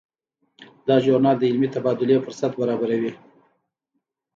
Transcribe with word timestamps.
دا 0.87 0.95
ژورنال 1.03 1.37
د 1.39 1.43
علمي 1.49 1.69
تبادلې 1.75 2.23
فرصت 2.25 2.51
برابروي. 2.59 3.11